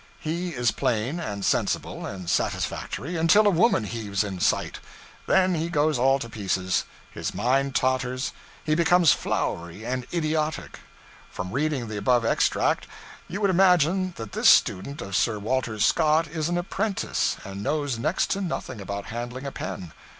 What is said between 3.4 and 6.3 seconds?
a woman heaves in sight. Then he goes all to